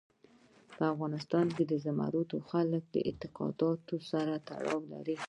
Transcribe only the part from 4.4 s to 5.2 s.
تړاو لري.